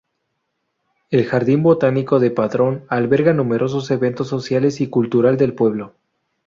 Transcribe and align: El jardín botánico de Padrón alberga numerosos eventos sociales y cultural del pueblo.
El 1.11 1.25
jardín 1.25 1.61
botánico 1.61 2.19
de 2.19 2.31
Padrón 2.31 2.85
alberga 2.89 3.33
numerosos 3.33 3.91
eventos 3.91 4.27
sociales 4.29 4.81
y 4.81 4.87
cultural 4.89 5.37
del 5.37 5.53
pueblo. 5.53 5.93